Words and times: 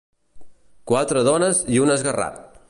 Quatre 0.93 1.23
dones 1.29 1.61
i 1.77 1.81
un 1.85 1.97
esguerrat! 1.99 2.43